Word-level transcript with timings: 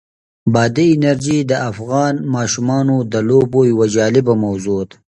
بادي 0.53 0.87
انرژي 0.95 1.39
د 1.51 1.53
افغان 1.69 2.13
ماشومانو 2.35 2.95
د 3.11 3.15
لوبو 3.29 3.59
یوه 3.71 3.85
جالبه 3.95 4.33
موضوع 4.43 4.81
ده. 4.89 4.95